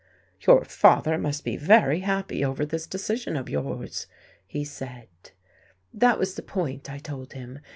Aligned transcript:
"Your 0.47 0.65
father 0.65 1.15
must 1.19 1.43
be 1.45 1.55
very 1.57 1.99
happy 1.99 2.43
over 2.43 2.65
this 2.65 2.87
decision 2.87 3.35
of 3.37 3.49
yours," 3.51 4.07
he 4.47 4.65
said. 4.65 5.09
That 5.93 6.17
was 6.17 6.33
the 6.33 6.41
point, 6.41 6.89
I 6.89 6.97
told 6.97 7.33
him. 7.33 7.59